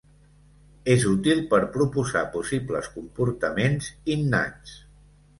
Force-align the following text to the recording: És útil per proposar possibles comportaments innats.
És 0.93 1.03
útil 1.09 1.41
per 1.51 1.59
proposar 1.75 2.23
possibles 2.37 2.89
comportaments 2.95 3.91
innats. 4.15 4.73